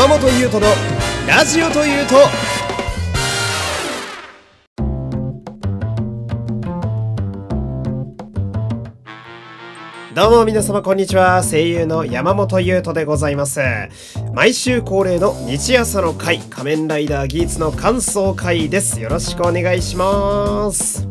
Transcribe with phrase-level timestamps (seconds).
[0.00, 0.72] 山本優斗の
[1.28, 2.14] ラジオというと。
[10.14, 11.42] どうも皆様こんにちは。
[11.42, 13.60] 声優の山本優斗でございます。
[14.32, 19.02] 毎週恒例の日朝の会仮面ライダーギーツの感想会です。
[19.02, 21.09] よろしくお願いします。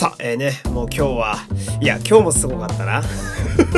[0.00, 1.36] さあ、えー、ね、もう今日は、
[1.78, 3.02] いや、今日もすごかったな。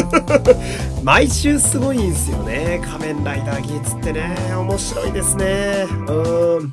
[1.02, 2.80] 毎週すごいんすよね。
[2.80, 5.84] 仮面ライダーギーツってね、面白いですね。
[6.06, 6.72] うん。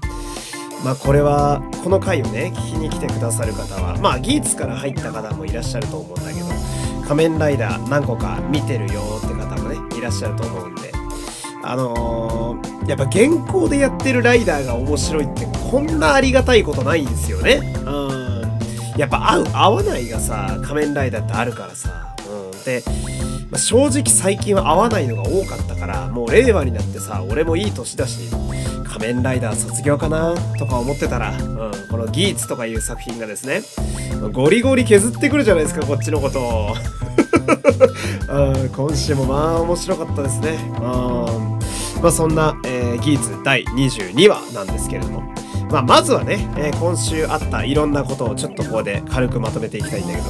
[0.85, 6.45] まあこれは、この回をね、聞きに来てくださる方は、まあギーツから入った方もいらっしゃると思うんだけど、
[7.07, 10.91] 仮面ライダー何個か見てるよって方もね、いらっしゃると思うんで、
[11.63, 17.61] あのー、やっぱ現行でやってるライダーが面白いってこんなありがたいことないんですよね。
[17.83, 18.28] うん。
[18.99, 22.83] やっぱ合う合わないがさ仮面ライダーってあるからさ、うん、で、
[23.49, 28.29] まあ、正直最近は合わないのが多かったからもう令和になってさ俺もいい年だし
[28.83, 33.61] 仮面ライダー卒業かなとか思ってたら、うん、このギーツとかいう作品がですね
[34.33, 36.75] ゴリゴリ削ってくるじゃないですかこっちのことを、
[38.75, 40.83] 今週もまあ面白かったですね、うん。
[42.01, 45.38] まあ、そんな、えー、ギーツ第22話なんですけれども。
[45.69, 50.23] まあ、まずはね、えー、今週あったいろんなことをちょっとここで軽くまとめていきたいんだけど、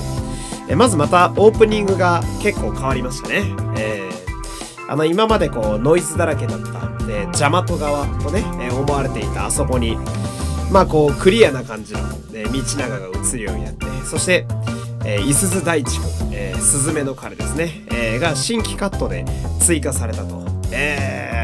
[0.69, 3.43] えー、まずまたオープニングが結構変わりましたね。
[3.77, 6.67] えー、あの今までこうノイズだらけだった、
[7.09, 9.97] えー、ジャマト側とね、え、思われていたあそこに、
[10.71, 11.99] まあこうクリアな感じの、
[12.33, 14.45] え、道長が映るようになって、そして、
[15.05, 19.23] えー、いすず大地君、えー、スズメの彼ですね、えー、が新規カットで
[19.61, 20.43] 追加されたと。
[20.71, 21.38] えー、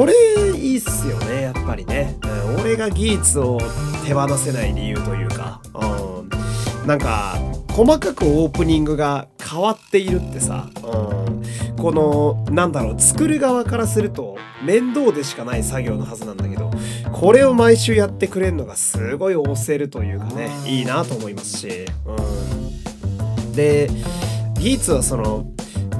[0.00, 0.14] これ
[0.58, 2.16] いいっすよね、やっぱりね。
[2.24, 2.30] うん
[2.62, 3.58] 俺がギーツを
[4.06, 7.38] 手放せない理由というか、うん、なんか
[7.70, 16.70] 細かくオープニングが変わっているってさ、うん、このなんだろう作る側からすると面倒でしかない作業のはずなんだけど
[17.12, 23.90] これを毎週やってくれるのがすごい押せるというかねいいなと思いますし、うん、で
[24.54, 25.46] ギーツはその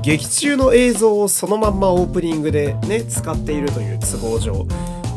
[0.03, 4.67] 劇中の映像をそのまんまオープニングでね使っているという都合上。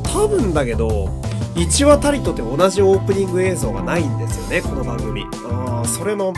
[0.03, 1.09] 多分だけど
[1.55, 5.25] 1話たりとて同じオープニング映像がないんですよねこの番組。
[5.49, 6.33] あそれも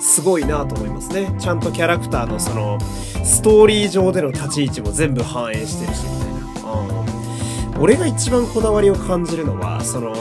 [0.00, 1.34] すごいなと思いますね。
[1.38, 2.78] ちゃんとキャラクターのその
[3.24, 7.80] ストーリー上での立ち位置も全部反映してるしみたいな。
[7.80, 10.14] 俺が一番こだわりを感じるのはその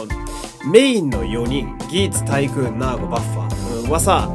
[0.72, 3.90] メインの4人ギーツタイクーンナーゴバッファー。
[3.90, 4.30] はさ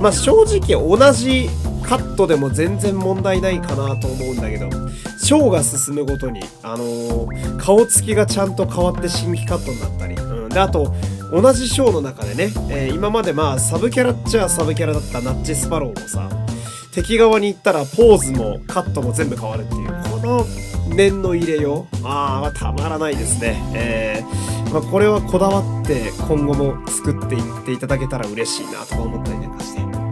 [0.00, 1.48] まあ正直同じ
[1.86, 4.68] カットでも全然問題ないかなと思うんだけど
[5.18, 10.94] ショーが進むごとに、あのー、顔つきがちゃんと変わって新規カットになったり、うん、であと
[11.30, 16.28] 同じショーの中でね、えー、今までまあサブキャラっちゃサブキャラだったナッチスパローもさ
[16.92, 20.44] 敵側に行ったらポーズもカットも全部変わるっていうこの
[20.94, 23.56] 念の入れようああたまらないですね。
[23.74, 30.03] えー、まあ、これはこだわって今後も作っていっていただけたら嬉しいなとか思ったりなんかして。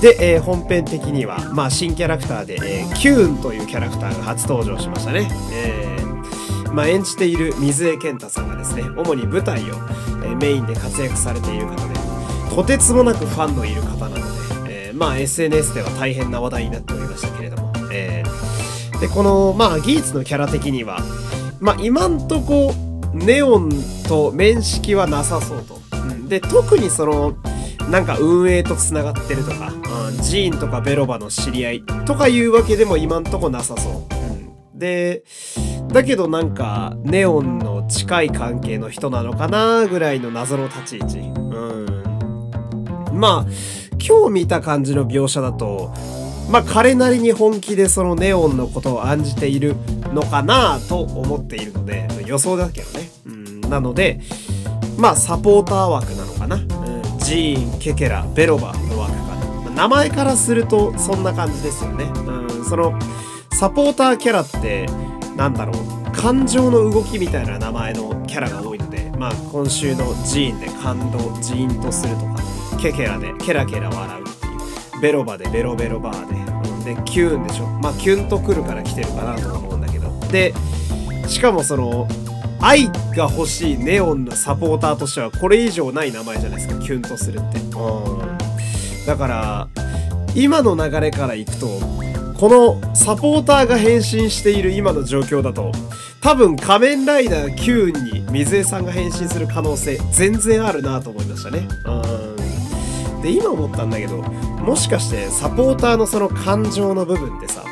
[0.00, 5.28] で、えー、本編的には、まあ、新キャラクターで、えー、キューンというキャラクターが初登場しましたね。
[5.52, 9.74] えー、まあ、演じている水江健太さんがですね、主に舞台を、
[10.24, 11.94] えメインで活躍されている方で、
[12.54, 14.22] とてつもなくファンのいる方なので、
[14.90, 18.22] えまあ、SNS では大変な話題になっておりましたけれども、え
[19.00, 21.00] で、この、まあ、ギーツのキャラ的には、
[21.60, 22.72] まあ、今んとこ、
[23.14, 23.70] ネオン
[24.08, 25.80] と面識はなさそうと。
[25.92, 27.34] うん、で、特にその、
[27.90, 33.92] なんか運営と繋がってるとか、うん、ジーンとかベロバの知り合いとかいうわけでも今んとこなさそう。
[34.72, 35.24] うん、で、
[35.88, 41.18] だけどなんか、ネオンの近い関係の人なのかなぐらいの謎の立ち位置。
[41.18, 43.18] うん。
[43.18, 43.46] まあ、
[44.06, 45.94] 今日見た感じの描写だと、
[46.50, 49.76] まあ彼なりに本気でそのネオンのことを案じている
[50.14, 53.10] のかなと思っているので、予想だけどね。
[53.26, 53.60] うん。
[53.62, 54.20] なので、
[54.98, 56.58] まあサポーター枠なのかな。
[57.28, 59.70] ジーン、ケケラ、ベロバの枠かな。
[59.70, 62.04] 名前からするとそんな感じですよね。
[62.04, 62.98] うん、その、
[63.52, 64.86] サポーターキャラって、
[65.36, 72.36] なんだろう、感情の動きみたいな名前のキャラが多いので、まあ今週のジーンで感動、ジーンとするとか、
[72.80, 77.66] ケケラでケラケラ笑うっていう、ベロバでベロベロバーで、うん、で、キューンでしょ。
[77.82, 80.08] まあキュンとくるから来てるかなと思うんだけど。
[80.32, 80.54] で、
[81.26, 82.08] しかもその、
[82.60, 86.82] 愛が欲しいネオンのサポーターとしてはこれ以上ない名前じゃないですか。
[86.82, 87.58] キュンとするって。
[89.06, 89.68] だから
[90.34, 91.66] 今の流れからいくと
[92.38, 92.48] こ
[92.80, 95.72] のサポーターが変身している今の状況だと
[96.20, 101.66] 多分仮面ライダー Q に水江さんが変身する可能性全然あるなと思いましたね。
[101.86, 103.22] うん。
[103.22, 107.64] で今思ったんだけどもしかしてサポーターのその感情の部分ってさ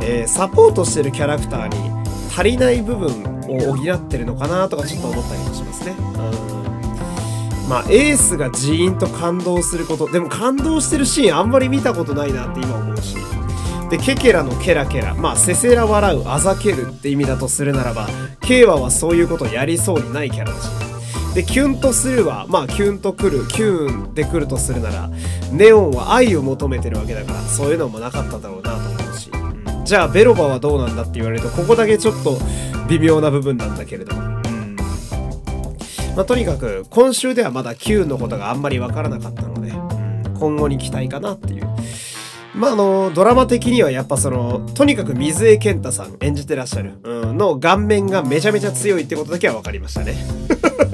[0.00, 1.97] えー、サポートしてるキャラクターに
[2.38, 3.08] 足りない部分
[3.48, 5.96] を補ってるのかなとかちょっと思ったりもしますね。
[5.98, 10.08] うんまあ、エースがジーンと感動すること。
[10.08, 13.16] でも感動してるシーンあんまり見たことないなって今思うし。
[13.90, 15.14] で、ケケラのケラケラ。
[15.14, 18.08] まあ、せせら笑う、あざけるって意味だとするならば、
[18.40, 20.68] ケイワはそういうことやりそうにないキャラだし。
[21.34, 25.10] で、キュンとするは、まあ、キュンとくる、キュンでくるとするなら、
[25.50, 28.97] ネオンは愛を求めてるわけだから、そういうのもなかっただろうなと思。
[29.88, 32.36] じゃあ、ベロバはどうなんだって言われると、ここだけちょっと
[32.90, 34.20] 微妙な部分なんだけれども。
[36.14, 41.66] まあ、とにかく今週ではまだ Q のことがあんまりわからなかったので、うん、今後に期待かなっていう。
[42.54, 50.16] まあ、あの、ドラマ的にはやっぱその、とにかく水江健太さん演じてらっしゃる、うん、の顔面がめちゃめちゃ強いってことだけは分かりましたね。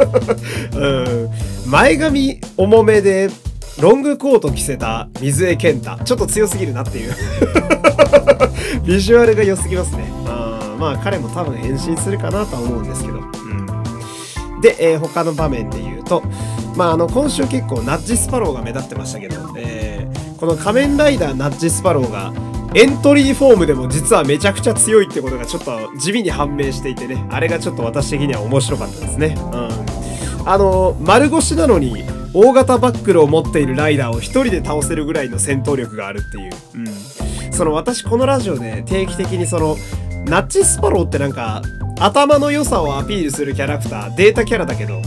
[0.73, 1.31] うん、
[1.67, 3.29] 前髪重めで、
[3.81, 5.99] ロングコート着せた水江健太。
[6.05, 7.13] ちょっと強すぎるなっていう
[8.85, 10.11] ビジュアルが良すぎますね。
[10.27, 13.21] あまあ彼も多分変身するかなとは思うんですけど。
[14.65, 16.23] で、えー、他の場面で言うと、
[16.75, 22.33] まあ、あの、今週結構ナッジスパローが目立ってましたけど、えー、この仮面ライダーナッジスパローが、
[22.75, 29.37] エントリーフォームでも実はめちゃくちゃ強いってことがちょっと地味に判明していてね、あれがちょっと私的には面白かったですね。
[29.39, 29.57] う
[30.45, 30.49] ん。
[30.49, 36.53] あの、丸腰なのに、大型バックルを持っているライダーを一人で倒せるぐらいの戦闘力があるっていう。
[36.75, 37.34] うん。
[37.55, 39.77] その私このラジオで定期的にその、
[40.27, 41.63] ナッチスパローってなんか、
[42.01, 45.01] 頭の良さをアピールするキャラクター、データキャラだけど、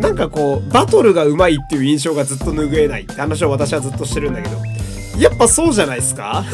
[0.00, 4.56] なんかこう、バトルが上手いっていう印象がずっと拭えないって話を私はずっとしてるんだけど、
[5.18, 6.44] やっぱそうじゃないですか？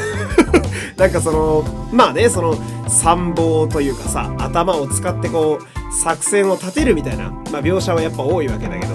[0.98, 8.94] なんかその、まあね、その、参謀というかさ、頭を使ってこう、作戦を立てるみたいな、まあ描写はやっぱ多いわけだけど、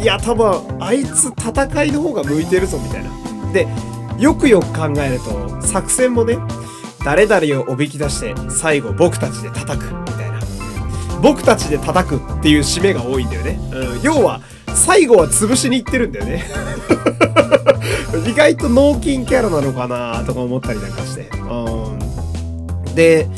[0.00, 3.52] いや、多分、あいつ戦いの方が向いてるぞ、みたいな。
[3.52, 3.66] で、
[4.18, 6.38] よくよく考えると、作戦もね、
[7.04, 10.40] 誰々をおびき出して最後僕たちで叩くみたいな。
[11.20, 13.58] 僕たちで叩くっていう締めが多いんだよね。
[13.72, 14.40] うん、要は、
[14.74, 16.44] 最後は潰しに行ってるんだよね。
[18.26, 21.28] 意外と脳筋キャラなのかなとか思ったりなんかして。
[21.38, 23.28] うん、で、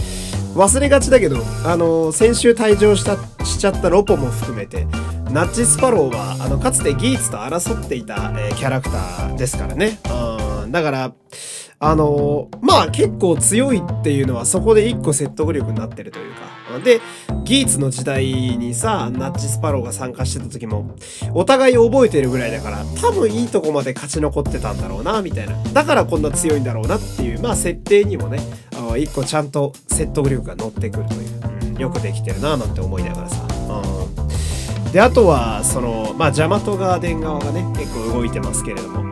[0.55, 4.87] 忘れがちだけど、あの先週退場したしちゃったロポも含めて、
[5.31, 9.99] ナッチスパローは、あの、かつてギーツと争っていた、えー、キャラクターですからね。
[10.07, 10.36] うん、
[10.71, 11.13] だから、
[11.79, 16.57] あの、まあ結構強いっていうのはそこで一個説得力になってるというか。
[16.83, 17.01] で、
[17.45, 20.97] ギーツの時代にさ、ナッチスパローが参加してた時も、
[21.33, 25.55] お互い覚えてるぐらいだから、多分いいとこまで勝ち残ってたんだろうな、みたいな。
[25.73, 28.41] だからこんな強いんだろうなっていう、まあ設定にもね、
[28.99, 33.47] 一個ちゃんと説得力が乗ってくるという、よくできてるな、なんて思いながらさ。
[34.93, 39.05] で、あとは、その、まあジャマトガーデン側がね、結構動いてますけれども、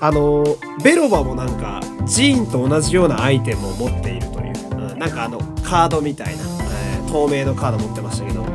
[0.00, 0.44] あの、
[0.82, 8.46] ベロバもなんか、ジーンと同じようなアイテムを持っているという、うん、なんかあの、カードみたいな、えー、透明のカード持ってましたけど、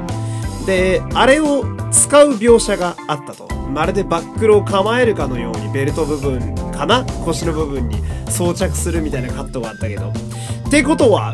[0.66, 3.48] で、あれを使う描写があったと。
[3.74, 7.04] まるでバックルを構えるかのようにベルト部分かな？
[7.25, 7.98] 腰の部分に
[8.30, 10.10] 装着するみたいなカットがあったけど。
[10.68, 11.34] ってことは、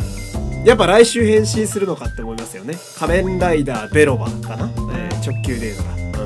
[0.65, 2.75] やっぱ来週変身するのかって思いますよね。
[2.97, 6.23] 仮面ライダーベロバかな、えー、直球で言うのが。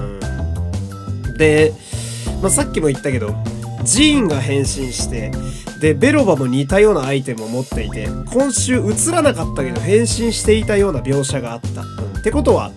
[1.29, 1.37] うん。
[1.37, 1.73] で、
[2.41, 3.35] まあ、さっきも言ったけど、
[3.83, 5.31] ジーンが変身して、
[5.79, 11.81] で、ベロバも似たようなアイテムを持っていて、今週映らなかったけど変身していたような描写があった。
[11.81, 12.71] うん、ってことは、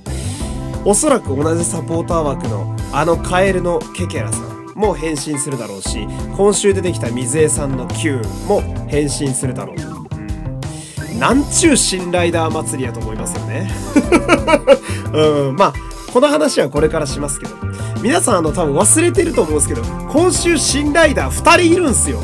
[0.84, 11.18] おそらく同じサポーター枠のあのカエルのケケラさんも変身するだろうし、今週出てきた水江さんの Q も変身するだろう。
[11.18, 13.70] なんちゅう新ライダー祭りやと思いますよね。
[15.12, 15.74] うん、まあ、
[16.16, 17.54] この話はこれからしますけど。
[18.02, 22.20] 皆さんあの多分忘れてると思うんですけど、今週新ライダー2人いるんすよ。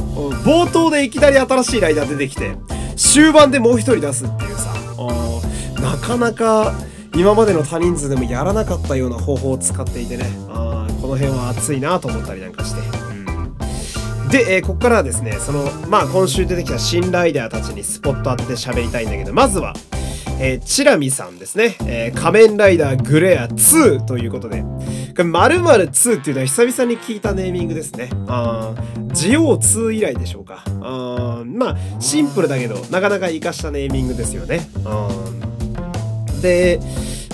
[0.47, 2.57] 冒頭でいきなり新しいライダー出てきて、
[2.97, 4.73] 終盤でもう1人出すっていうさ、
[5.83, 6.73] なかなか
[7.15, 12.81] 今までの多人数でもやらなかったような方法を使っていてね、あこの辺は熱いなと思ったりなんかして。
[14.31, 19.75] で、えー、ここからはですね、その、まあ今週出てきた新ライダーたちにスポット当てて喋りたいんだけど、まずは、
[20.45, 21.77] えー、チラミさんですね。
[21.87, 28.11] えー、仮面ライダーグレア2ということで、これ〇〇2っていうのは久々に聞いたネーミングですね。
[28.27, 28.75] あ
[29.13, 30.65] ジオー2以来でしょうか。
[30.81, 34.63] あまあ、シンプルだけど、なかなか活かしたネーミングですよね。
[36.43, 36.81] で、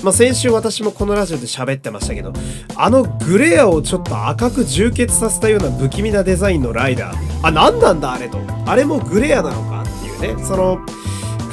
[0.03, 2.35] まあ、先週私もこのラジオで喋ってましたけど、
[2.77, 7.47] あのグレアをちょっと赤く充血させたような不気味なデザインのライダー。
[7.47, 8.39] あ、何なんだあれと。
[8.67, 10.45] あれもグレアなのかっていうね。
[10.45, 10.79] その、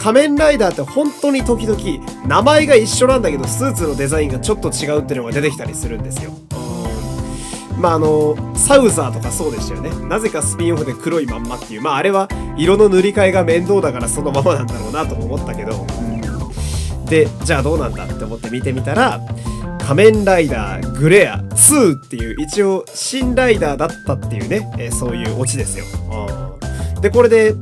[0.05, 6.29] 仮面ライダーって本当に時々名前が一緒なんだけどスーツのデザインがちょっと違うっていうのが出てきたりするんですよ。
[7.79, 9.89] まああのサウザーとかそうでしたよね。
[10.07, 11.81] なぜかスピンオフで黒いまんまっていう。
[11.81, 15.87] まああれは色の塗り替えが面倒だからそのままなんだろうなと思ったけど、
[17.09, 19.19] でじゃあどうなんだって思って見てみたら
[19.79, 25.85] 仮面ライダーグレア2っていう一応新ライダーだったっていうね、え、そういうオチですよ。
[27.01, 27.55] でこれで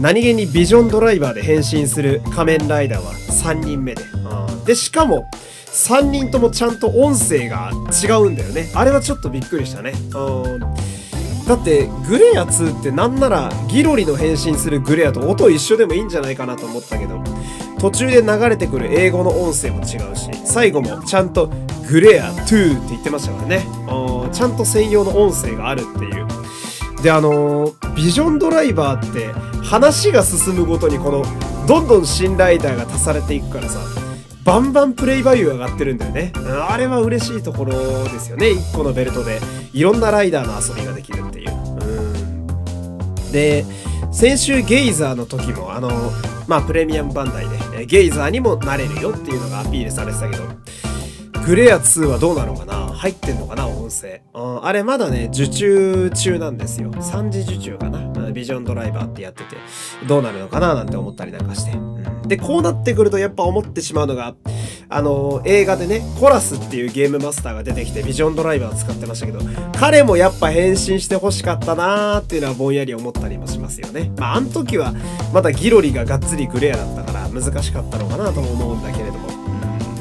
[0.00, 4.02] 何気にビジョンドライバーで変身する仮面ライダーは3人目で。
[4.66, 5.28] でしかも
[5.66, 7.70] 3人ともちゃんと音声が
[8.02, 8.70] 違うんだよね。
[8.74, 9.92] あれはちょっとびっくりしたね。
[11.46, 17.22] だってグレア2ってなんならギロリの変身するグレアと音一緒でもいいんじゃないかなと思ったけど
[17.78, 21.50] 途中で流れてくる英語の音声も違うし最後もちゃんと
[21.86, 23.66] グレア2って言ってましたからね
[24.32, 26.23] ちゃんと専用の音声があるっていう
[27.04, 29.30] であの、ビジョンドライバーって
[29.62, 31.22] 話が進むごとにこの
[31.68, 33.78] どんどん新ライダーが足されていくからさ
[34.42, 36.32] バンバンプレイバリュー上がってるんだよね。
[36.66, 38.46] あれは嬉しいところですよね。
[38.46, 39.38] 1個のベルトで
[39.74, 41.50] いろんなライダーの遊びができるっていう。
[41.50, 41.60] う
[42.10, 43.66] んで、
[44.10, 45.90] 先週ゲイザーの時もあの、
[46.46, 47.46] まあプレミアムバンダイ
[47.76, 50.44] でゲイザーにもなれるよっていうのがアピールされてたけど、
[51.46, 52.86] グレア2はどうなのかな？
[52.94, 53.68] 入ってんのかな？
[53.68, 54.22] 音声。
[54.32, 56.90] うんあれまだね、受注中なんですよ。
[56.90, 58.32] 3次受注かな？
[58.32, 59.56] ビジョンドライバーってやってて、
[60.08, 61.72] どうなるのかななんて思ったりなんかして。
[61.72, 64.34] うんで、こうなってくるとやっぱ思ってしまうのが、
[64.88, 69.40] あの、映画でね、コラスっていうゲームマスターが出てきてビジョンドライバー使ってましたけど、
[69.78, 74.10] 彼もやっぱ変身して欲しかったなーっていうのはぼんやり思ったりもしますよね。
[74.16, 74.94] まあ、あの時は
[75.34, 79.03] まだギロリががっつりグレアだったから難しかったのかなとも思うんだけど、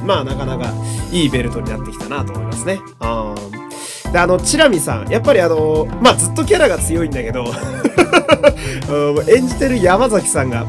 [0.06, 0.74] まあなかなか
[1.12, 2.80] いいベルトになってきたなと思いますね。
[4.12, 7.46] で、あの、チラミさん、やっぱりあの、まあずっとキャラが強いんだけど
[9.28, 10.66] 演じてる山崎さんが、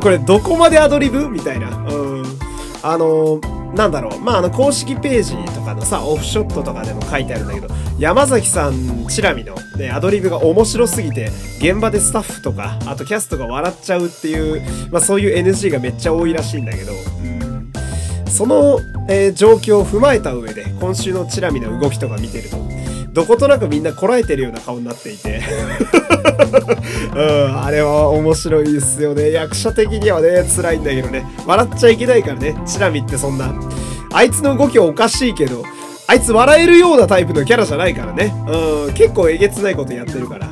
[0.00, 1.68] これどこまでアドリブみたいな。
[1.68, 1.72] う
[2.22, 2.24] ん。
[2.82, 3.40] あの
[3.74, 4.20] なんだろう。
[4.20, 17.29] まあ、あの、公式ページとかのさ、オフショットとかでも書いてあるんだけど、山崎さん、チラミのね、アドリブが面白すぎて、現場でスタッフとか、あとキャストが笑っちゃうっていう、まあそういう NG がめっちゃ多いらしいんだけど、うん、
[18.30, 22.56] その、えー、状況を踏まえた上で、今週のチラミの動きとか見てると、
[23.12, 25.40] どことなくみんなこらえてるような顔になっていて
[27.14, 29.32] うん、あれは面白いですよね。
[29.32, 31.26] 役者的にはね、辛いんだけどね。
[31.46, 32.54] 笑っちゃいけないからね。
[32.66, 33.52] チラミってそんな。
[34.12, 35.64] あいつの動きはおかしいけど、
[36.06, 38.32] あいつ笑えるようなタイプのキャラじゃないからね。
[38.48, 40.48] うん、結構えげつないことやってるから。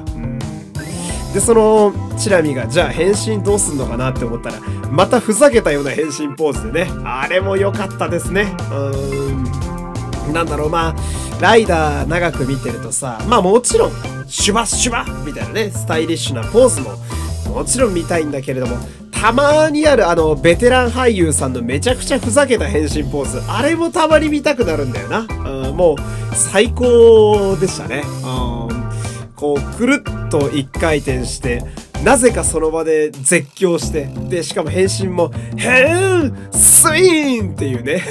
[1.32, 6.90] で、その、チラミが、じゃあ変身どうすんのかなって思ったら、またふざけたような変身ポーズでね。
[7.04, 8.54] あれも良かったですね。
[8.70, 10.32] うーん。
[10.32, 10.94] なんだろう、まあ、
[11.40, 13.92] ライダー長く見てるとさ、まあもちろん、
[14.26, 16.96] シュバシュバみたいなね、スタイリッシュなポーズも、
[17.54, 18.76] もちろん見たいんだけれども、
[19.10, 25.20] たまにあるあの、ベテラン俳優さんのめちゃくちゃふざけた変身ポーズ、あれもたまに見たくなるんだよな。
[25.20, 28.04] うん、もう、最高でしたね。
[28.22, 28.77] うん、
[29.38, 31.62] こう、くるっと一回転して、
[32.04, 38.02] なぜかその場で絶叫して、で、しかも変身も、ヘンスイーンっていうね。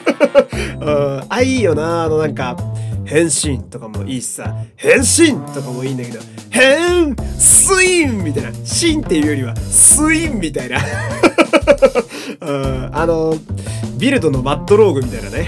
[0.80, 2.56] うん、あ、いいよな、あのなんか、
[3.04, 10.78] 変身とかもいいしさ、変身とかもいいんだけど、変スインみたいな、シンっていうよりは、スインみたいな。
[12.40, 13.36] うん、あの、
[13.96, 15.46] ビルドのマッドローグみたいなね。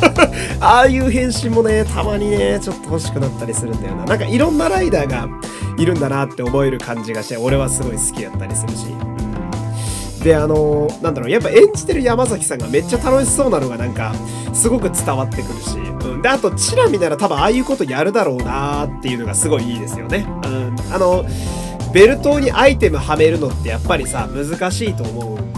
[0.60, 4.04] ああいう変身もね、たまにね、ちょっと欲しくなったりするんだよな。
[4.04, 5.28] なんかいろんなライダーが
[5.78, 8.86] いるんだなって思える感じがして、俺はすごい好きだったりするし。
[10.22, 14.12] であのー、なんだろうやっぱ演じてる山崎さんがめっちゃ楽しそうなのがなんか
[14.52, 21.24] すごく伝わってくるし、うん、であとチラ見なら多分ああいうことやるだろうなーっていうのがすごいいいですよね、うん、あの
[21.92, 25.57] ベルトにアイテムはめるのってやっぱりさ難しいと思うんだけど、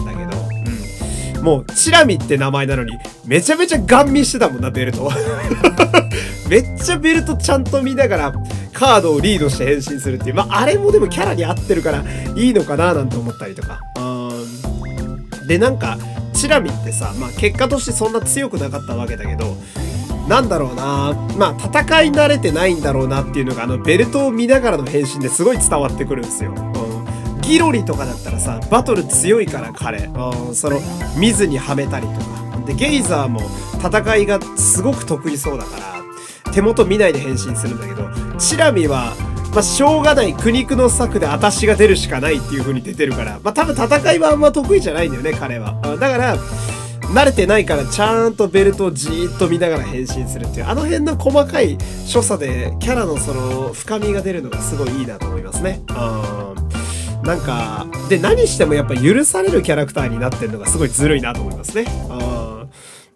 [1.41, 5.11] もうチラミって名前なのにめちゃめちゃガン見してたもんなベルト。
[6.49, 8.33] めっちゃベルトちゃんと見ながら
[8.73, 10.35] カードをリードして変身するっていう。
[10.35, 12.03] まああれもでもキャラに合ってるから
[12.35, 13.79] いいのかななんて思ったりとか、
[15.47, 15.97] でなんか
[16.33, 19.55] チラミってさ、まあ、結果としてそんな強くなかったわけだけど
[20.27, 21.13] なんだろうな。
[21.37, 26.70] まあ戦い慣れてないんだろうなっていうのがあのベルトを見ながらの変身ですごい伝わってくるんですよ。
[27.41, 30.79] ギロリとかだったらさバトル強いから彼、うん、その
[31.17, 33.41] 見ずにはめたりとかでゲイザーも
[33.83, 35.77] 戦いがすごく得意そうだか
[36.45, 39.13] ら手元見ないで変身するんだけどチラミは
[39.51, 45.73] まあ、しょうがない苦肉の策で私が出るしかないっていう風に出てるから、まあ、多分戦いはあんま得意じゃないんだよね、彼は。
[45.99, 46.37] だから、
[47.13, 55.81] 慣れてないからちゃんとベルトをじーっと見ながら変身するっていう、あの辺の細かい所作でキャラのその深みが出るのがすごいいいなと思いますね。
[55.89, 56.50] うん。
[57.23, 61.85] なんか、で、何してもやっぱ許されるキャラクターになってるのがすごいずるいなと思いますね。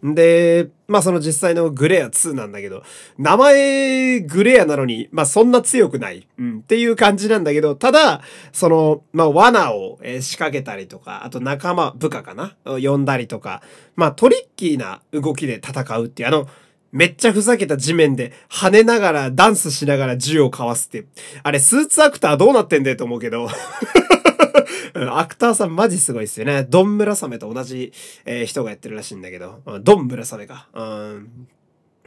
[0.04, 2.84] で、まあその実際のグレア2なんだけど、
[3.18, 8.22] 名前グレアなのに、まあそんな強くない、うん、っていう感じなんだけど、ただ、
[8.54, 12.56] その、まあ罠を仕掛けたりとか、あと仲間、部下かな？
[12.66, 13.64] 呼んだりとか、
[13.96, 16.48] まあトリッキーな動きで戦うっていう、あの、
[16.96, 21.06] めっちゃふざけた地面で跳ねながらダンスしながら銃をかわすって。
[21.44, 23.50] あれ、スーツアクターどうなってんだよと思うけど。
[24.96, 26.66] アクターさんマジすごいっすよね。
[26.70, 27.92] ドンムラサメと同じ、
[28.24, 29.62] えー、人がやってるらしいんだけど。
[29.82, 30.70] ドンムラサメか。
[30.74, 31.48] うん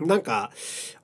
[0.01, 0.53] なんか、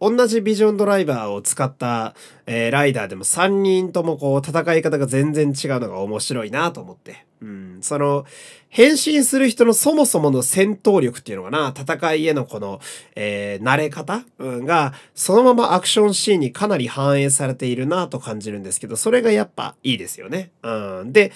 [0.01, 2.15] 同じビジョンドライバーを使った、
[2.47, 7.27] えー、ライダーでも3人ともこう戦い方が全然違うのが面白いなと思って。
[7.45, 8.25] うん、その、
[8.71, 12.81] 変身する人のそもそもの戦闘力っていうのかな、戦いへのこの、
[13.15, 20.51] えー、慣れ方、うん、が、そのままアクションシーンにかなり反映されているなと感じるんですけど、それがやっぱいいですよね。
[20.63, 21.33] うん、で、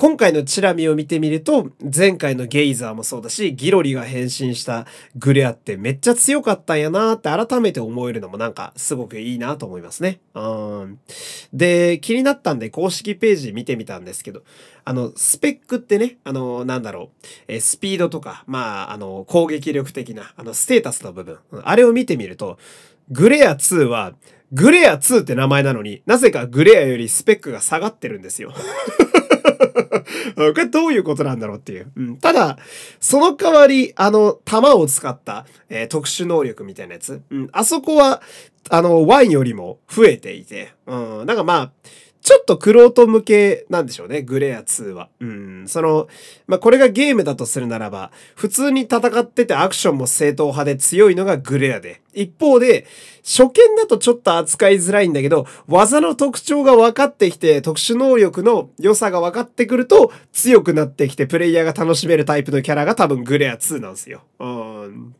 [0.00, 4.86] 今回のチラミを見てみると、前回のゲイザーもそうだし、ギロリが変身した
[5.16, 10.20] グレアってめっちゃ強かったんやなって改めて思えるのもなんかすごくいいなと思いますね。
[10.36, 11.00] うん。
[11.52, 14.44] で、気になったんで公式ページ見てみたんですけど、
[14.84, 22.56] あの、スペックってね、あの、なんだろう、えスピードとか、まあ、あの、攻撃力的な、あの、ステータスの部分、あれを見てみると、
[23.10, 24.14] グレア2は、
[24.52, 28.54] グレア2って名前なのになぜかグレアよりスペックが下がってるんですよ。
[30.36, 31.90] これどういうことなんだろうっていう。
[31.96, 32.58] うん、ただ、
[33.00, 37.22] その代わり、あの、弾を使った、えー、特殊能力みたいなやつ。
[37.30, 38.22] うん、あそこは、
[38.70, 41.72] あの、ワインよりも増えていて、うん、なんかまあ、
[42.28, 45.08] ちょっとクロート向けなんでしょうね、グレア2は。
[45.18, 45.64] うん。
[45.66, 46.08] その、
[46.46, 52.02] まあ、これがゲームだとするならば、普通に戦っててアクションも正統派で強いのがグレアで。
[52.12, 52.84] 一方で、
[53.24, 64.20] 初見だとちょっと扱いづらいんだけど、技の特徴が分かってきて、特殊能力の良さが分かってくると、強くなってきて、プレイヤーが楽しめるタイプのキャラが多分グレア2なんですよ。
[64.38, 65.14] うん。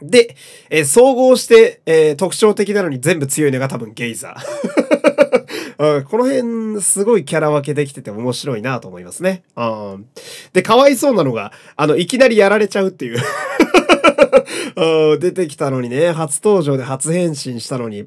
[0.00, 0.34] で、
[0.70, 5.35] えー、総合して、えー、特徴的なのに全部強いのが多分ゲイザー。
[5.78, 9.42] うん、この辺、すごいキャラ分けできてて面白いなと思いますね。
[9.56, 10.06] うん、
[10.52, 13.18] で、かわいそうなのが、あの、いきなりやられちゃうっていう。
[15.18, 18.06] 出てきたのにね、初登場で初変身したのに、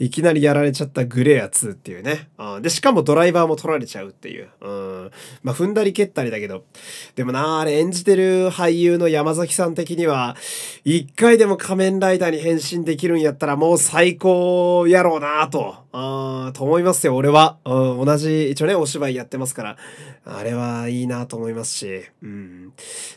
[0.00, 2.28] いきなりやられちゃったグレア2っていうね。
[2.60, 4.48] で、しかもドライバーも取られちゃうっていう。
[4.60, 5.10] うん、
[5.42, 6.64] まあ、踏んだり蹴ったりだけど、
[7.14, 10.36] でもなあれ演じてる俳優の山崎さん的には、
[10.84, 17.56] 一回でも仮面ライダーに変身できるんやったらもう最高やろうなと、あと思いますよ、俺は。
[17.64, 19.76] うん、同じ、一応ね、お芝居やってますから、
[20.24, 22.02] あれはいいなと思いますし。
[22.22, 22.72] うん。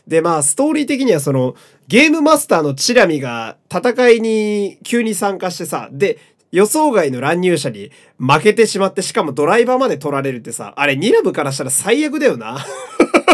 [0.06, 1.54] で、まあ、ストーリー的にはその、
[1.88, 6.18] ゲームマスターのチラミが戦いに急に参加してさ、で、
[6.50, 12.64] 予想外の乱入者に負けてしまって、しかもドライバーまで取られるってさ、あれニラブからしたら最悪だよな。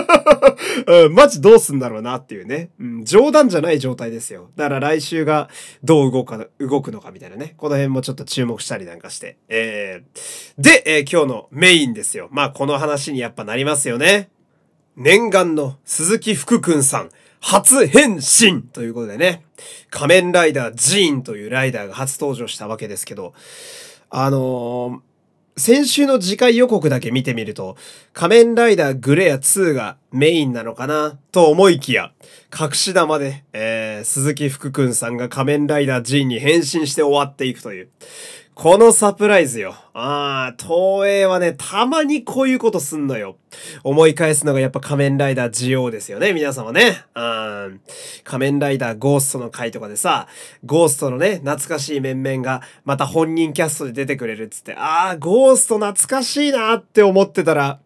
[1.10, 2.70] マジどうすんだろうなっていうね。
[2.80, 4.50] うん、冗談じゃない状態ですよ。
[4.56, 5.48] だから来週が
[5.84, 7.54] どう動か、動くのかみたいなね。
[7.56, 9.36] この辺もちょっと注目したりなんかして。
[9.48, 12.28] えー、で、えー、今日のメインですよ。
[12.30, 14.30] まあこの話にやっぱなりますよね。
[14.96, 17.10] 念願の鈴木福くんさん。
[17.40, 19.44] 初変身ということでね、
[19.90, 23.32] 仮面ライダージーンというライダーが初登場したわけですけど、
[24.10, 25.00] あのー、
[25.58, 27.76] 先週の次回予告だけ見てみると、
[28.12, 32.12] 仮面ライダーグレア2がメインなのかなと思いきや、
[32.58, 37.88] 隠し玉で、えー、鈴木福くんさんが仮面ライダー G に変身して終わっていくという。
[38.60, 39.76] このサプライズよ。
[39.94, 43.36] ああ、東映はね、たまにこういうことすんのよ。
[43.84, 47.04] 思い返すのがやっぱ仮面ライダージオですよね、皆様ね。
[47.14, 47.80] うん。
[48.24, 50.26] 仮面ライダーゴーストの回とかでさ、
[50.66, 57.78] ゴーストのね、懐かしい面々がまた本人キャストで出てくれるっつって、ああ、ゴースト懐かしいなって思ってたら、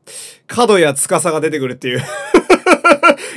[0.46, 2.02] 角や司が出てくるっていう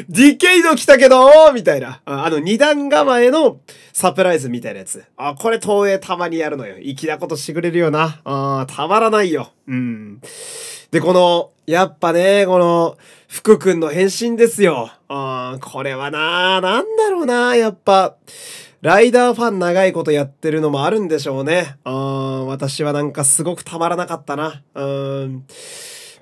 [0.09, 2.01] ディケイド来たけどみたいな。
[2.05, 3.59] あの、二段構えの
[3.93, 5.03] サプライズみたいなやつ。
[5.17, 6.75] あ、これ東映たまにやるのよ。
[6.77, 8.21] 粋なことしてくれるよな。
[8.23, 9.51] あたまらないよ。
[9.67, 10.21] うん。
[10.91, 12.97] で、この、やっぱね、この、
[13.27, 14.91] 福くんの変身ですよ。
[15.09, 18.15] あこれはな、なんだろうな、やっぱ。
[18.81, 21.75] ライダーファン長いことやってるのもあるんでしょうね。
[21.85, 24.61] うん、私はなんかすごくたまらなかったな。
[24.75, 24.85] う
[25.25, 25.45] ん。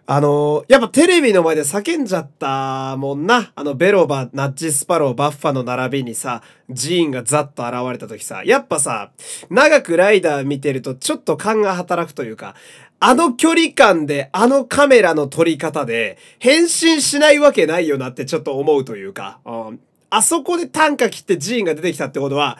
[0.06, 3.54] あのやっぱテレビの前で叫んじゃったもんな。
[3.56, 9.12] あの、ベロバ、ナッジスパロー、バッファの並びにさ、ジーンがザッと現れた時さ、やっぱさ、
[9.50, 12.56] 長くライダー見てるとちょっと勘が働くというか、
[13.00, 22.58] あの距離感で、あのカメラの撮り方で、変身しないわけないよなってちょっと思うというか、うん、あそこで短歌切ってジーンが出てきたってことは、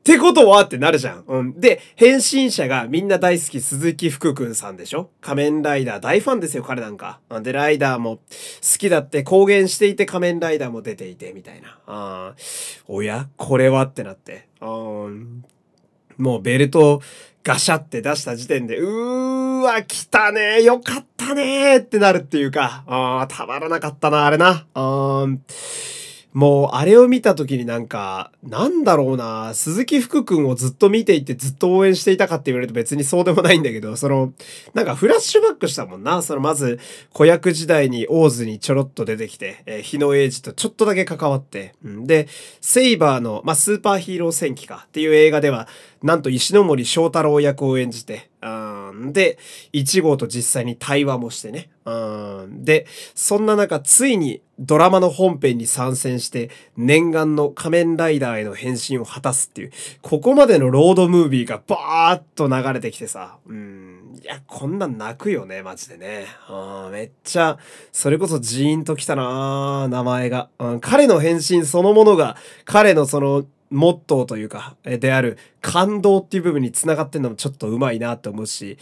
[0.00, 1.24] ってことはってなるじゃん。
[1.26, 1.60] うん。
[1.60, 5.10] で、変身者がみんな大好き鈴木福くんさんでしょ？
[5.20, 7.20] 仮面ライダー大ファンですよ、彼なんか。
[7.42, 8.22] で、ライダーも好
[8.78, 11.78] きだって公言していて仮面ライダーも出ていて、みたいな。
[11.86, 12.34] あ
[12.88, 13.28] おや？
[13.36, 14.48] これはってなって。
[14.62, 14.66] う
[15.08, 15.44] ん
[16.16, 17.00] もうベルト
[17.42, 24.66] ガシャって出した時点で、うーわ、来たねよかったねってなるっていうか、あたまらなかったな、あれな。
[24.74, 25.42] うん
[26.32, 34.32] もう、あれを見た時になんか、なんだろうな、鈴木福くんをずっと見ていてずっと応援していたかって言われると別にそうでもないんだけど、その、
[34.72, 36.22] なんかフラッシュバックしたもんな。
[36.22, 36.78] その、まず、
[37.12, 42.28] 子役時代にオーズにちょろっと出てきて、えー、日野英二とちょっとだけ関わって、うん、で、
[42.60, 45.66] セイバーの、まあ、スーパーヒーロー戦記かっていう映画では、
[46.02, 49.38] なんと石森章太郎役を演じて、うん、で、
[49.72, 51.68] 1号と実際に対話もしてね。
[51.84, 66.26] うん、で、そんな中、ついにドラマの本編に参戦して、念願の仮面ライダーへの変身を果たすっていう、ここまでのロードムービーがバーッと流れてきてさ、うん、いや、こんなん泣くよね、マジでね。
[66.48, 67.58] うん、めっちゃ、
[67.92, 70.80] それこそジーンときたな名前が、うん。
[70.80, 78.78] 彼の変身そのものが、彼のその、モットーというか、である感動っていう部分に繋がってんのもちょっとうまいなって思うし、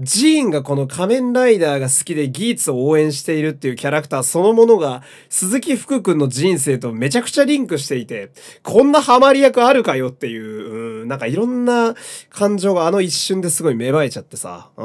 [0.00, 8.32] ジーンがこの仮面ライダーが好きでギーツを応援しているっていうキャラクターそのものが鈴木福くんの人生とめちゃくちゃリンクしていて、
[8.64, 11.94] こんなハマり役あるかよっていう、うん、なんかいろんな
[12.28, 14.82] 感情があの一瞬ですごい芽生えちゃってさ、う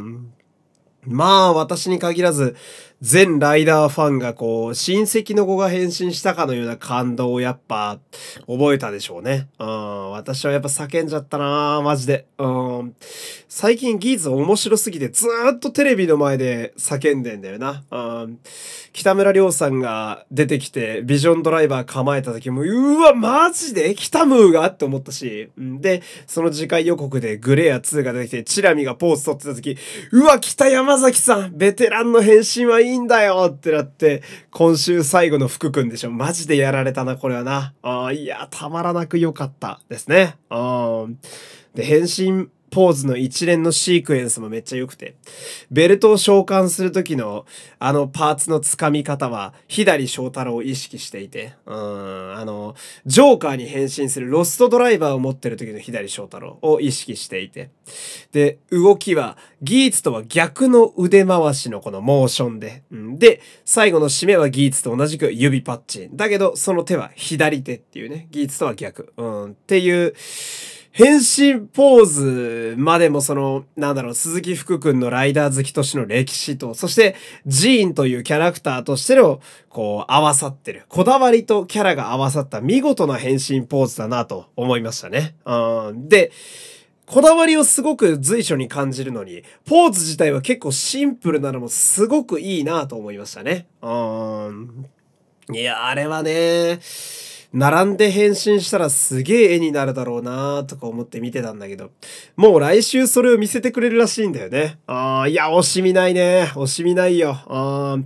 [0.00, 0.32] ん、
[1.06, 2.56] まあ私に限らず、
[3.02, 7.98] 全ライダーファンがこう、親戚の子が変身したかのような感動をやっぱ
[8.46, 9.48] 覚えたでしょうね。
[9.58, 12.26] うん、私はやっぱ叫んじゃったなマジで。
[12.38, 12.94] うん、
[13.48, 17.84] 最近ギーズ面白すぎてずーっとテレビの前で叫んでんだよな。
[17.90, 18.38] うん、
[18.92, 23.94] 北村亮さんが出てきてビジョンドライバー構えた時も、うわ、マジで？
[23.94, 24.66] 来たムーが？
[24.68, 29.76] って思ったし、で、その次回予告でグレア2が出てきて、チラミがポーズ取ってた時、
[30.12, 36.10] うわ、来た山崎さんベテランの変身はいいいんだよってなって、今週最後の福くんでしょ。
[36.10, 37.74] マジでやられたな、これはな。
[37.82, 40.36] ああ、いや、たまらなく良かったですね。
[40.50, 40.56] う
[41.08, 41.18] ん。
[41.74, 45.16] で、変身ポーズの一連のシークエンスもめっちゃ良くて、
[45.70, 47.46] ベルトを召喚する時の
[47.78, 51.74] あのパーツの掴み方は、左翔太郎を意識していて、うん、
[52.36, 52.74] あの、
[53.06, 57.70] ジョーカーに変身するロストドライバーを持ってる時の左翔太郎を意識していて、
[58.32, 66.08] で、動きは、ギーツとは逆の腕回しのこのモーションで、うん、で、最後の締めはギーツと同じく指パッチ。
[66.12, 66.14] ン。
[66.14, 69.14] だけど、その手は左手っていうね、ギーツとは逆。
[69.16, 70.12] うん、っていう、
[70.96, 80.84] 変身ポーズまでもその、なんだろう、鈴木福くんのライダー好きとしての歴史と、そしてジーンというキャラクターとしての、こう、合わさってる。
[80.88, 85.34] こだわりとキャラが合わさった見事な変身ポーズだなと思いましたね。
[85.44, 86.08] うん。
[86.08, 86.32] で、
[87.04, 93.66] こだわりをすごく随所に感じるのに、ポーズ自体は結構シンプルなのもすごくいいなと思いましたね。
[93.82, 94.86] うん。
[95.52, 96.80] いや、あれはね、
[97.52, 101.90] 並んで変身したらすげえ絵になるだろうなーとか思って見てたんだけど、
[102.36, 104.78] もう来週それを見せてくれるらしいんだよね。
[104.86, 106.50] ああ、いや、惜しみないね。
[106.54, 107.38] 惜しみないよ。
[107.46, 107.98] あ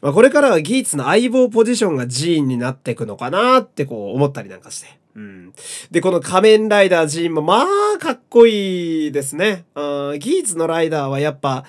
[0.00, 5.03] まあ、これからはギーツの相棒ポジションが寺院になっていくのかなーってこう思ったりなんかして。
[5.16, 5.52] うん。
[5.90, 9.64] で、この仮面ライダージーンもまあかっこいいですね。
[9.76, 11.64] うん、ギーツのライダーはやっぱ、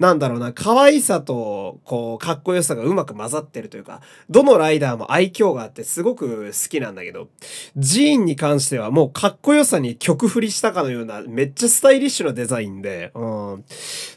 [0.00, 7.28] なんだろうな、可愛さと、こう、かっこよさがうまく混ざってるというか、どのライダーも愛嬌があってすごく好きなんだけど、
[7.76, 13.64] ジーンに関してはもうかっこよさに曲振りしたかのような、めっちゃスタイリッシュなデザインで、うん、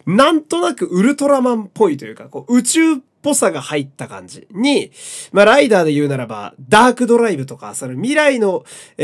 [0.05, 4.91] なんとなくウルトラマンっぽいというか、こう、宇宙っぽさが入った感じに、
[5.31, 8.63] まあ、ライダーで言うならば、ダークドライブとか、その未来の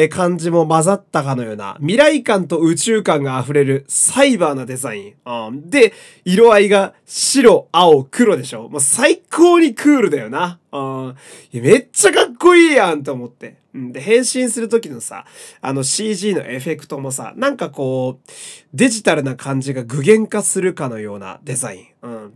[0.10, 5.14] 感じも混ざったかのような、未来感と宇宙感が溢れるサイバーなデザイン。
[5.26, 5.94] うん、で、
[6.26, 10.60] 色合いが白、青、黒でしょもう最高にクールだよな。
[10.72, 11.16] うん、
[11.54, 13.56] めっちゃかっこいいやんと思って。
[13.74, 15.26] で、変身する時のさ、
[15.62, 18.20] あの CG のエフェクトもさ、なんかこ
[18.67, 21.88] う、デジタルな感じが具現化するかのようなデザイン。
[22.04, 22.34] うん。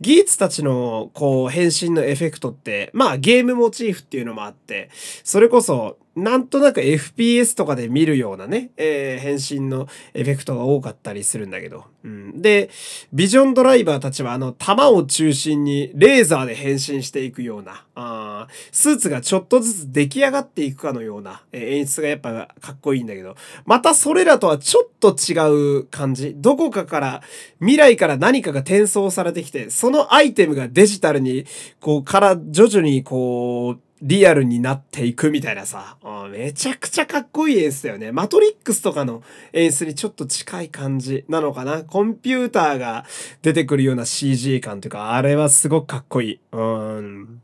[0.00, 4.88] ギーツたちの、こう、変身のエフェクトって、まあゲームモチーフっていうのもあって、
[5.24, 11.84] それこそ、なんとなく FPS とかで見るようなね、えー、変身のエフェクトが多かったりするんだけど。
[12.02, 12.70] うん、で、
[13.12, 26.34] ビジョンドライバーたちはあの、弾を中心にレーザーで変身していくような、あスーツがちょっとずつ出来上がっていくかのような、えー、演出がやっぱかっこいいんだけど、またそれらとはちょっと違う感じ。
[26.36, 27.22] どこかから、
[27.58, 31.46] 未来から何かが転送されてきて、そのアイテムがデジタルに、
[31.80, 35.98] こう、から徐々にこう、リアルになっていくみたいなさ、
[36.30, 38.12] めちゃくちゃかっこいい演出だよね。
[38.12, 41.82] マトリックスとかの演出にちょっと近い感じなのかな。
[41.82, 43.04] コンピューターが
[43.42, 46.40] 出てくるような CG 感というか、あれはすごくかっこいい。
[46.52, 47.42] うん。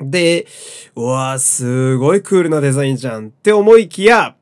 [0.00, 0.46] で、
[0.96, 4.34] うわすごいクールなデザインじゃんって思いきや、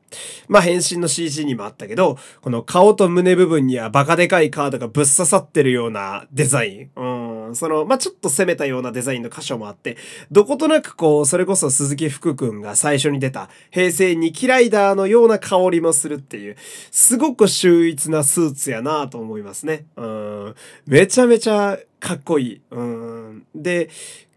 [0.47, 7.01] まあ、変身の CG にもあったけど、この顔と胸部分にはバカでかいカードがぶっ刺さってるようなデザイン。
[7.47, 7.55] うん。
[7.55, 9.97] その、まあ、ちょっと攻めたようなデザインの箇所もあって、
[10.31, 16.55] どことなくこう、それこそ鈴木福くんが最初に出た平成2期ライダーのような香りもするっていう、
[16.91, 19.85] すごく秀逸なスーツやなと思いますね。
[19.95, 20.55] うん。
[20.87, 22.61] めちゃめちゃかっこいい。
[22.71, 23.45] うん。
[23.53, 23.91] で、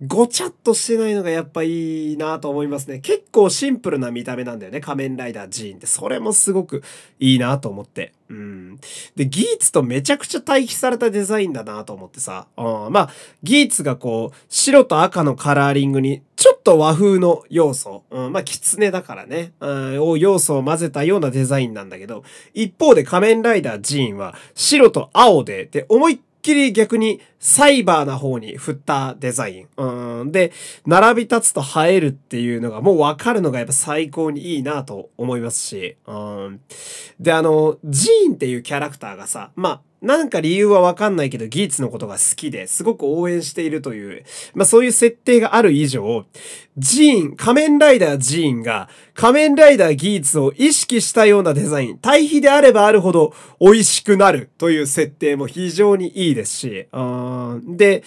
[0.06, 2.98] ごちゃっとしてないのがやっぱいいなと思いますね。
[2.98, 4.80] 結構シンプルな見た目なんだよね。
[4.80, 5.86] 仮面ライダージーンって。
[5.86, 6.82] それもすごく
[7.18, 8.12] いいなと思って。
[8.28, 8.78] うん。
[9.16, 12.46] で、ギーツとめちゃくちゃ対比されたデザインだなと思ってさ。
[12.58, 12.92] うん。
[12.92, 13.10] まあ、
[13.42, 18.04] ギーツがこう、白と赤のカラーリングに、ちょっと和風の要素。
[18.10, 18.32] うん。
[18.32, 19.52] まあ、狐だからね。
[19.60, 20.02] うん。
[20.02, 29.68] を要素を混ぜたようなデザインなんだけど、一方で仮面ライダージーンは白と青で、で、思いっきり逆にサイバーな方に振ったデザイン。
[29.78, 30.32] うん。
[30.32, 30.52] で、
[30.86, 35.96] 並び立つと映えるっていうのがもうわかるのがやっぱ最高にいいなと思いますし。
[36.06, 36.60] うん。
[37.18, 46.26] で、あの、ジーンっていうキャラクターがさ、まあ、なんか理由はわかんないけど、ギーツのことが好きですごく応援しているという、まあそういう設定がある以上、
[46.76, 56.86] ジーン、仮面ライダージーンが仮面ライダーギーツを意識したようなデザイン、対比であればあるほど美味しくなるという設定も非常にいいですし、
[57.66, 58.04] で、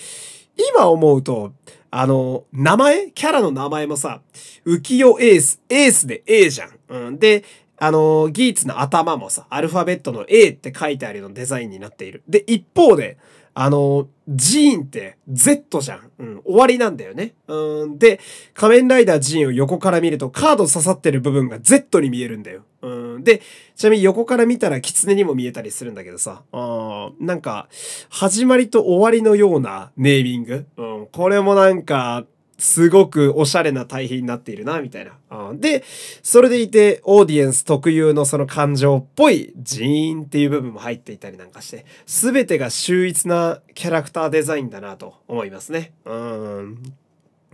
[0.76, 1.54] 今思うと、
[1.90, 3.12] あの、名前？
[3.12, 4.22] キャラの名前もさ、
[4.66, 6.72] 浮世エース、エースで A じゃん。
[6.90, 7.44] うん、で、
[7.80, 12.24] あの、ギーツの頭もさ、アルファベットの A って書いてあるようなデザインになっている。
[12.28, 13.18] で、一方で、
[13.60, 16.12] あの、ジーンって Z じゃん。
[16.20, 17.34] うん、終わりなんだよね。
[17.48, 18.20] うん、で、
[18.54, 22.62] 仮面ライダージーンを横から見るとカード刺さってる部分が Z に見えるんだよ。
[22.84, 23.42] うん、で、
[23.76, 27.68] ちなみに横から見たら狐にも見えたりするんだけどさ、あなんか、
[28.10, 30.68] 始まりと終わりのようなネーミング。
[30.78, 32.26] うん、これもなんか、
[32.58, 35.54] すごくおしゃれな対比になっているな、みたいな。
[35.54, 35.84] で、
[36.24, 45.94] それでいて、オーディエンス特有のその感情っぽいジーンっていう部分も入っていたりなんかして、すべてが秀逸なキャラクターデザインだなと思いますね。
[46.06, 46.94] うん。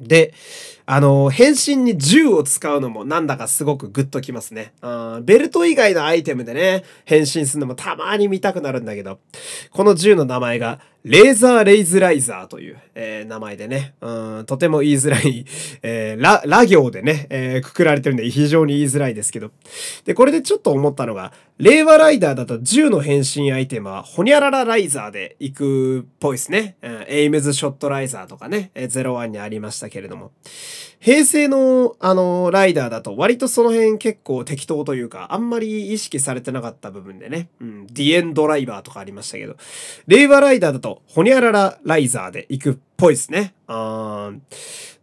[0.01, 0.33] で、
[0.85, 4.73] あの、変身に銃を使うのもなんだかすごくグッときますね。
[5.21, 9.19] ベルト以外のアイテムでね、変身するのもたまに見たくなるんだけど、
[9.71, 15.45] この銃の名前がレーザーレイズライザーという、えー、名前でね、うん、とても言いづらい、
[15.81, 19.51] えー、ラ、ラ行でね、えー、くくられてるんで非常に言いづらいですけど。
[20.05, 26.77] で、これでちょっと思ったのが、令和ライダーだと銃の変身アイテムは、ホニャララライザーで行くっぽいですね。
[26.81, 30.31] うん、エイムズショットライザーとかね、えー、01にありましたけれども。
[31.03, 39.57] 平成の、あの、ライダーだと割とその辺結構適当というか、あんまり意識されてなかった部分でね、うん、ディエンドライバーとかありましたけど、
[40.07, 43.53] 令和ライダーだと、ホニャララライザーで行くっぽいですね。
[43.67, 44.31] あ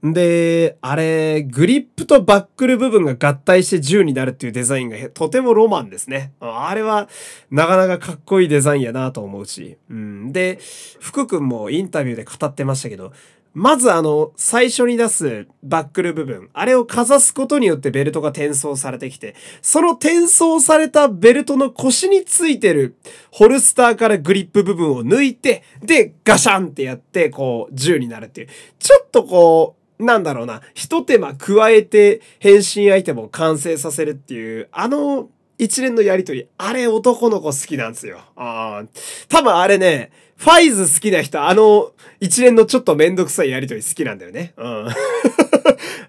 [0.03, 6.33] で、あれ、グリップとバックル部分が合体して銃になるっていうデザインがとてもロマンですね。
[6.41, 7.09] あれは
[7.51, 9.77] なかなかかっこいいデザインやなと思うし。
[9.91, 10.59] うん、で、
[11.01, 13.13] 福君もインタビューで語ってましたけど、
[13.53, 22.97] まずあの、最初に出すバックル部分、あれをかざすことによってベルトが転送されてきて、その転送されたベルトの腰についてる
[23.33, 28.49] ホルスターからグリップ部分を抜いて、で、ガシャンってやって、こう、銃になるっていう。
[28.79, 38.21] ちょっとこう、なんだろうな、一手間加えて変身アイテムを完成させるっていう、あの一連のやりとり、あれ男の子好きなんですよ。
[38.35, 38.87] ああ。
[39.29, 44.55] 多分あれね、ファイズ好きな人、あの一連のちょっとめんどくさいやりとり好きなんだよね。
[44.57, 44.87] うん。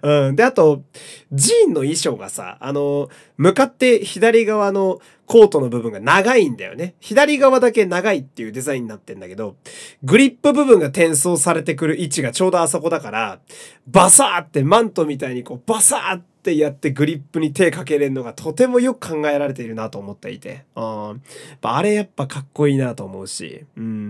[0.28, 0.36] うん。
[0.36, 0.82] で、あと、
[1.30, 6.94] ジーンの衣装がさ、あの、向かって左側のコートの部分が長いんだよね。
[6.98, 9.56] 左側だけ長いっていうデザインになってんだけど、
[10.02, 13.38] グリップ部分が転送されてくる位置がちょうどあそこだから、
[13.86, 20.64] バサーってマントみたいにこう、バサーってやってグリップに手かけれるのがとてもよく考えられているなと思っていて。
[20.74, 21.14] あ
[21.62, 23.64] あれやっぱかっこいいなと思うし。
[23.76, 24.01] うん。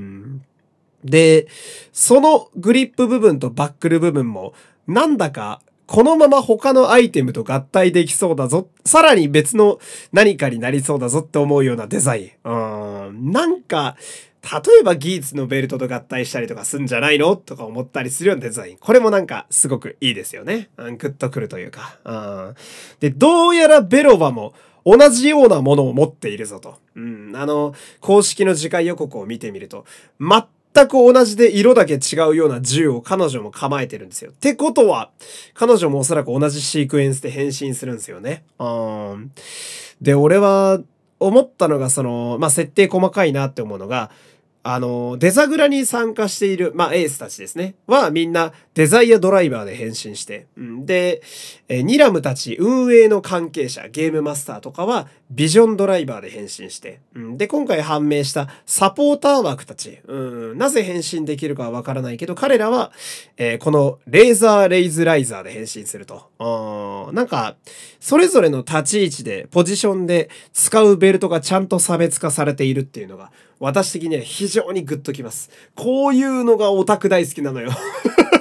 [1.05, 1.47] で、
[1.93, 4.55] そのグリップ部分とバックル部分も、
[4.87, 5.61] なんだか
[5.93, 8.69] このまま他のアイテムと合体できそうだぞ。
[8.85, 9.79] さらに別の
[10.11, 12.51] 何かになりそうだぞって思うようなデザイン。
[12.51, 13.31] うん。
[13.31, 13.97] なんか、
[14.43, 18.77] 例えばギーツのベルトと合体したりとかすんじゃないのとか思ったりするようなデザイン。
[18.79, 20.71] これもなんかすごくいいですよね。
[20.79, 21.99] うん、グッとくるというか。
[22.05, 22.55] うん、
[23.01, 24.55] で、どうやらベロバも
[24.87, 26.79] 同じようなものを持っているぞと。
[26.97, 29.85] うん、あの、公式の次回予告を見てみると、
[30.19, 34.30] 全全く同じで色だけ違うような銃を彼女も構えてるんですよ。
[34.30, 35.11] ってことは、
[35.54, 38.44] 彼女もおそらく同じシークエンスで変身するんですよね。
[38.58, 39.32] うん。
[40.00, 40.80] で、俺は
[41.20, 44.11] 思ったのが、その、まあ、設定細かいなって思うのが、
[44.64, 47.75] あの、デザグラに参加している、まあ、エースたちですね。
[47.88, 50.46] は、みんなデザイアドライバーで変身して。
[50.57, 51.20] うん、で、
[51.68, 57.01] えニラムたち運営の関係者、ゲームマスターとかは、ビジョンドライバーで変身して。
[57.14, 59.98] うん、で、今回判明したサポーター枠たち。
[60.07, 60.16] う
[60.55, 62.92] ん、なぜ変身できるかはわからないけど、彼らは、
[63.38, 66.29] えー、このレーザーレイズライザーで変身すると。
[66.38, 67.57] うん、なんか、
[67.98, 75.48] それぞれの立ち位置で、ポジションで使うベルトがちゃんと差別化されているっていうのが、私的には非常にグッときます。
[75.77, 77.70] こういうのがオタク大好きなのよ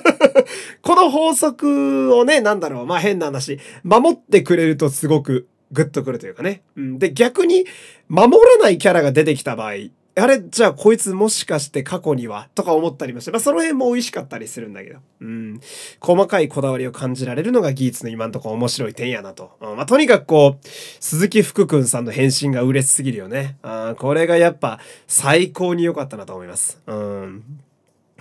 [0.81, 6.63] この法則をね、なんだろう、まあ変な話、守ってくれるとすごくグッとくるというかね。
[6.75, 7.65] うん、で、逆に、
[8.09, 9.73] 守らないキャラが出てきた場合、
[10.13, 12.49] あれじゃあこいつもしかして過去には？
[12.53, 14.99] とか思ったりもして、まあその辺も美味しかったりするんだけど。
[15.21, 15.61] うん。
[16.01, 19.51] 細かいこだわりを感じられるのが技術の今んとこ面白い点やなと。
[19.61, 20.67] うん、まあとにかくこう、
[20.99, 23.57] 鈴木福くんさんの返信が嬉しすぎるよね。
[23.61, 26.81] あこれがやっぱ最高に良かったなと思います。
[26.87, 27.43] うん。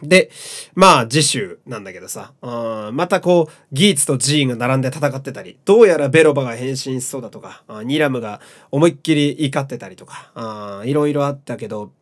[0.02, 0.30] で、
[0.74, 11.92] まあ次週なんだけどさ、うん、またこう、ギーツとジーンが並んで戦ってたり、どうやらベロバが変身しそうだとか、ニラムが思いっきり怒ってたりとか、いろいろあったけど、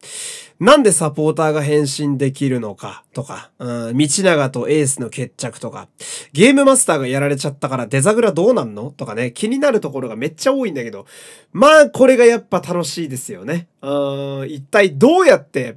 [0.60, 5.88] なんでサポーターが変身できるのかとか、うん、道長とエースの決着とか、
[6.32, 8.90] ゲームマスターがやられちゃったからデザグラどうなんの？
[8.90, 11.06] とかね、気になるところがめっちゃ多いんだけど、
[11.52, 13.68] まあこれがやっぱ楽しいですよね。
[13.82, 15.76] うん、一体どうやって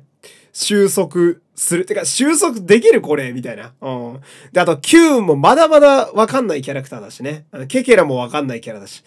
[0.51, 1.85] 収束する。
[1.85, 3.73] てか、収束できるこれみたいな。
[3.81, 4.21] うん。
[4.51, 7.45] で、あと、キューンもまだまだわかんないキャラクターだしね。
[7.67, 9.03] ケケラもわかんないキャラだし。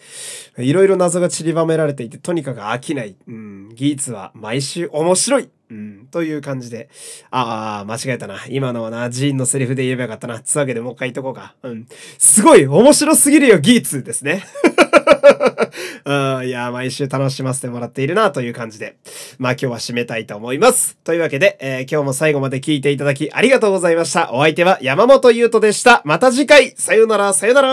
[0.57, 3.15] いろいろ謎が散りばめられていて、とにかく飽きない。
[3.27, 3.69] うん。
[3.73, 5.49] ギーツは毎週面白い。
[5.71, 6.07] うん。
[6.11, 6.89] という感じで。
[7.31, 8.39] ああ、間違えたな。
[8.49, 10.39] 今のはな、ジーンのセリフで言えばよかったな。
[10.39, 11.55] つわけでもう一回言っとこうか。
[11.63, 11.87] うん。
[12.17, 14.43] すごい面白すぎるよ、ギーツですね。
[16.05, 18.95] うん、いや、毎週楽しませてもらっているなという感じで。
[19.37, 20.97] まあ今日は締めたいと思います。
[21.03, 24.31] というわけで、えー、今日も最後まで聞いていただきありがとうございました。
[24.33, 26.01] お相手は山本優斗でした。
[26.05, 27.69] また次回、さよなら、さよなら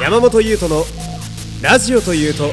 [0.00, 0.84] 山本優斗の
[1.60, 2.52] ラジオというと